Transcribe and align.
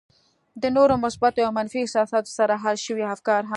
له 0.61 0.67
نورو 0.75 0.95
مثبتو 1.05 1.39
او 1.41 1.43
يا 1.45 1.55
منفي 1.57 1.79
احساساتو 1.81 2.35
سره 2.39 2.53
حل 2.63 2.77
شوي 2.87 3.03
افکار 3.15 3.41
هم. 3.43 3.49